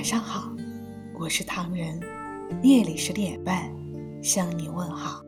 [0.00, 0.50] 晚上好，
[1.18, 2.00] 我是唐人，
[2.62, 3.70] 夜里十点半
[4.22, 5.22] 向你问好。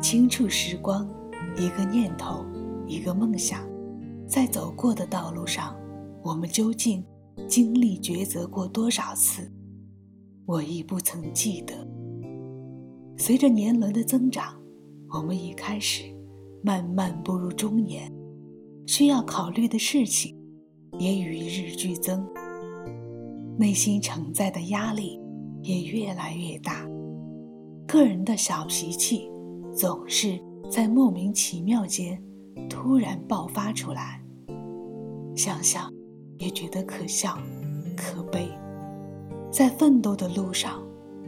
[0.00, 1.10] 轻触时光，
[1.56, 2.46] 一个念头，
[2.86, 3.68] 一个梦想，
[4.28, 5.76] 在走过的道路上，
[6.22, 7.04] 我们究竟
[7.48, 9.52] 经历抉择过多少次？
[10.44, 11.74] 我已不曾记得。
[13.18, 14.54] 随着年轮的增长，
[15.10, 16.04] 我们已开始
[16.62, 18.08] 慢慢步入中年，
[18.86, 20.38] 需要考虑的事情
[21.00, 22.24] 也与日俱增。
[23.58, 25.18] 内心承载的压力
[25.62, 26.86] 也越来越大，
[27.86, 29.30] 个人的小脾气
[29.74, 30.38] 总是
[30.70, 32.22] 在莫名其妙间
[32.68, 34.22] 突然爆发出来，
[35.34, 35.90] 想想
[36.36, 37.38] 也觉得可笑、
[37.96, 38.46] 可悲。
[39.50, 40.82] 在奋斗的路上，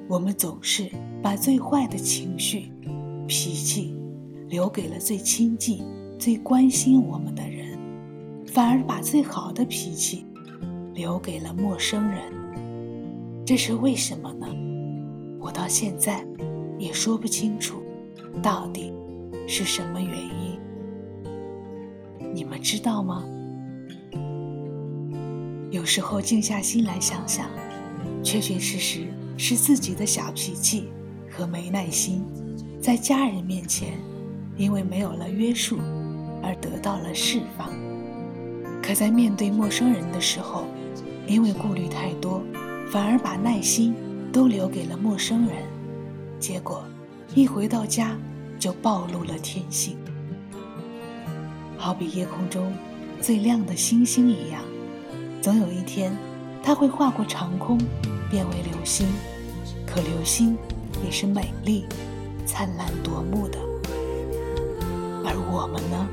[0.07, 0.91] 我们总是
[1.23, 2.71] 把最坏的情绪、
[3.27, 3.95] 脾气
[4.49, 5.83] 留给了最亲近、
[6.19, 7.79] 最关心我们的人，
[8.47, 10.27] 反而把最好的脾气。
[10.99, 12.33] 留给了陌生人，
[13.47, 14.49] 这是为什么呢？
[15.39, 16.27] 我到现在
[16.77, 17.81] 也说不清楚，
[18.43, 18.93] 到底
[19.47, 20.59] 是什么原因？
[22.35, 23.25] 你们知道吗？
[25.71, 27.49] 有时候静下心来想想，
[28.21, 29.07] 确确实实
[29.37, 30.89] 是自己的小脾气
[31.31, 32.25] 和没耐心，
[32.81, 33.93] 在家人面前
[34.57, 35.79] 因为没有了约束
[36.43, 37.71] 而得到了释放，
[38.83, 40.65] 可在面对陌生人的时候。
[41.29, 42.43] 因为顾虑太多，
[42.91, 43.95] 反而把耐心
[44.33, 45.57] 都留给了陌生人，
[46.41, 46.83] 结果
[47.35, 48.17] 一回到家
[48.59, 49.99] 就暴露了天性。
[51.77, 52.73] 好比夜空中
[53.21, 54.63] 最亮的星星一样，
[55.43, 56.17] 总有一天
[56.63, 57.77] 它会划过长空，
[58.31, 59.07] 变为流星。
[59.87, 60.57] 可流星
[61.05, 61.85] 也是美丽、
[62.47, 63.59] 灿烂夺目的，
[65.25, 66.09] 而我们呢？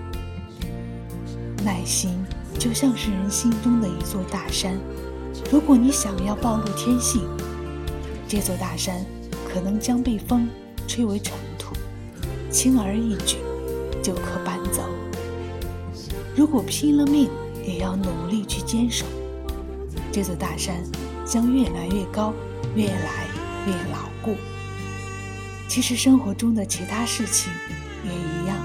[1.64, 2.24] 耐心
[2.60, 4.78] 就像是人心中的一座大山。
[5.52, 7.22] 如果你想要暴露天性，
[8.28, 9.06] 这座大山
[9.48, 10.50] 可能将被风
[10.88, 11.74] 吹为尘土，
[12.50, 13.38] 轻而易举
[14.04, 14.82] 就可搬走。
[16.36, 17.30] 如果拼了命
[17.66, 19.06] 也要努力去坚守，
[20.12, 20.76] 这座大山
[21.26, 22.34] 将越来越高，
[22.76, 23.28] 越来
[23.66, 24.36] 越牢固。
[25.68, 27.52] 其实生活中的其他事情
[28.04, 28.58] 也一样，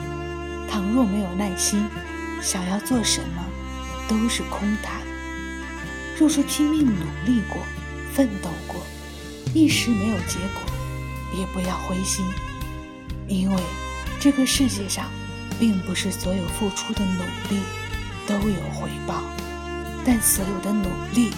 [0.69, 1.85] 倘若没有耐心，
[2.43, 3.45] 想要做什么
[4.09, 5.10] 都是空谈。
[6.21, 7.63] 若是拼命努力过、
[8.13, 8.83] 奋斗过，
[9.55, 10.61] 一时没有结果，
[11.35, 12.23] 也不要灰心，
[13.27, 13.57] 因为
[14.21, 15.07] 这个世界上，
[15.59, 17.63] 并不是所有付出的努力
[18.27, 19.23] 都有回报，
[20.05, 21.31] 但所有的努力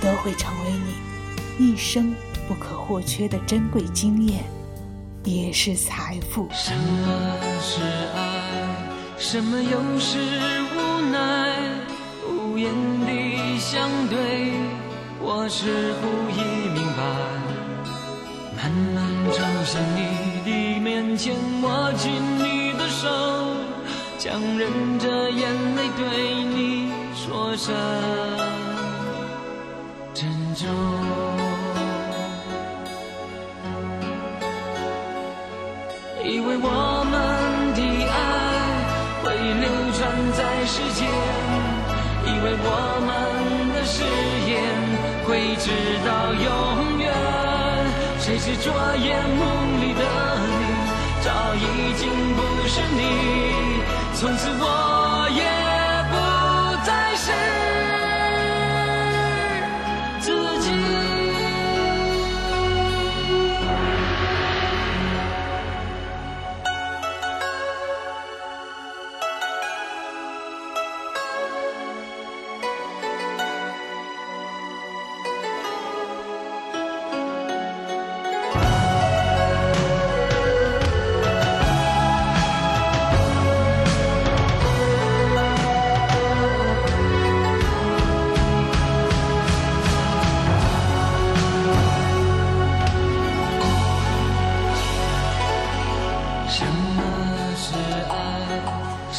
[0.00, 0.72] 都会成为
[1.58, 2.14] 你一生
[2.48, 4.44] 不可或缺的珍贵经验，
[5.24, 6.48] 也是财富。
[6.54, 7.82] 什么是
[8.14, 8.78] 爱？
[9.18, 10.18] 什么又是
[10.74, 11.41] 无奈？
[12.62, 12.70] 无言
[13.06, 13.58] 的。
[13.58, 14.52] 相对，
[15.20, 16.40] 我似乎已
[16.74, 17.02] 明白。
[18.56, 19.98] 慢慢走向你
[20.44, 23.08] 的面前，握紧你的手，
[24.18, 27.74] 强忍着眼泪对你说声
[30.14, 30.68] 珍重。
[36.24, 36.68] 以为我
[45.42, 45.70] 一直
[46.06, 47.12] 到永远，
[48.20, 50.00] 谁是昨夜梦里的
[50.38, 50.62] 你，
[51.20, 53.00] 早已经不是你，
[54.14, 55.41] 从此我也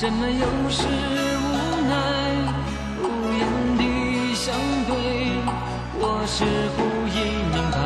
[0.04, 1.48] 什么又是无
[1.88, 1.96] 奈？
[3.00, 3.04] 无
[3.40, 3.42] 言
[3.78, 3.82] 的
[4.36, 4.54] 相
[4.86, 4.92] 对，
[5.98, 6.44] 我似
[6.76, 6.78] 乎
[7.08, 7.18] 已
[7.54, 7.78] 明白。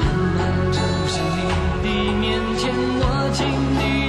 [0.00, 0.02] 慢
[0.34, 0.40] 慢
[0.72, 2.24] 走向你的面
[2.56, 3.44] 前，握紧
[3.76, 4.03] 你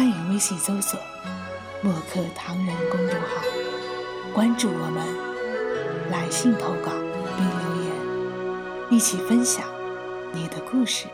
[0.00, 0.98] 欢迎微信搜索
[1.84, 3.28] “墨客唐人”公众号，
[4.32, 6.90] 关注我们，来信投稿
[7.36, 9.62] 并留言，一起分享
[10.32, 11.06] 你的故事。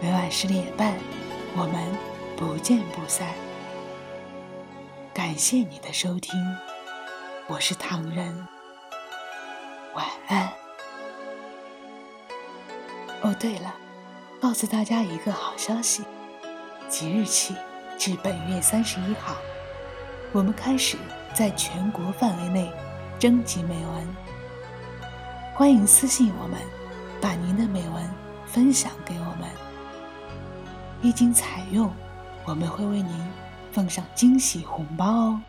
[0.00, 0.94] 每晚十点半，
[1.58, 1.94] 我们
[2.38, 3.28] 不见不散。
[5.12, 6.32] 感谢你的收听，
[7.48, 8.48] 我是唐人，
[9.94, 10.50] 晚安。
[13.20, 13.74] 哦，对了，
[14.40, 16.02] 告诉大家一个好消息。
[16.88, 17.54] 即日起
[17.98, 19.36] 至本月三十一号，
[20.32, 20.96] 我们开始
[21.34, 22.70] 在全国范围内
[23.18, 24.08] 征集美文。
[25.54, 26.58] 欢迎私信我们，
[27.20, 28.10] 把您的美文
[28.46, 29.48] 分享给我们。
[31.02, 31.92] 一经采用，
[32.44, 33.14] 我们会为您
[33.70, 35.40] 奉上惊喜红包哦。